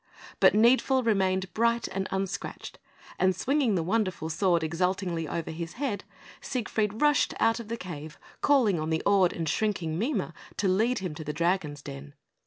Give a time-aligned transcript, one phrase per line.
[0.39, 2.79] But Needful remained bright and unscratched;
[3.19, 6.05] and swinging the wonderful sword exultingly over his head
[6.41, 10.97] Siegfried rushed out of the cave, calling on the awed and shrinking Mime to lead
[11.05, 12.15] him to the dragon's den.